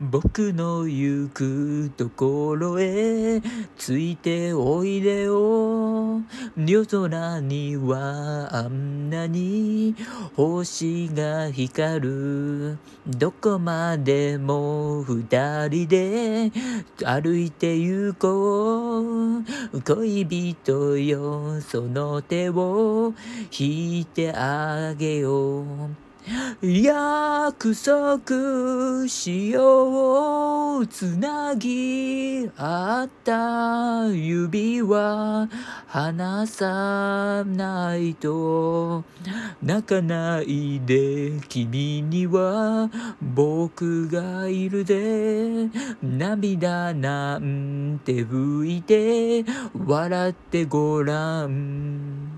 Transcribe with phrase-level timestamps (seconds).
[0.00, 3.42] 僕の行くところへ
[3.76, 6.20] ついておいでよ。
[6.56, 9.96] 夜空にはあんなに
[10.36, 12.78] 星が光る。
[13.08, 16.52] どこまでも二人で
[17.04, 19.82] 歩いて行こう。
[19.82, 23.14] 恋人よその手を
[23.50, 26.07] 引いてあげよう。
[26.62, 35.48] 約束しようつなぎ合った指は
[35.86, 39.04] 離さないと
[39.62, 42.90] 泣かないで君には
[43.22, 45.68] 僕がいるで
[46.02, 49.44] 涙なんて拭いて
[49.86, 52.37] 笑ってごらん。